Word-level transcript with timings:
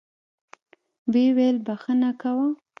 ويې 1.11 1.27
ويل 1.35 1.57
بخښه 1.65 2.11
کوه. 2.21 2.47